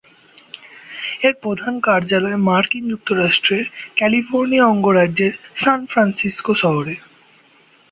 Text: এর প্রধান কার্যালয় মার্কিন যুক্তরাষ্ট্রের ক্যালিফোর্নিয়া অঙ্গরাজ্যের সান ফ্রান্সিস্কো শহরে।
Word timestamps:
এর 1.21 1.33
প্রধান 1.43 1.73
কার্যালয় 1.79 2.37
মার্কিন 2.47 2.83
যুক্তরাষ্ট্রের 2.89 3.63
ক্যালিফোর্নিয়া 3.97 4.65
অঙ্গরাজ্যের 4.65 5.31
সান 5.55 5.79
ফ্রান্সিস্কো 5.85 6.53
শহরে। 6.61 6.95